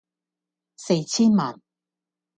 [0.77, 1.61] 四千萬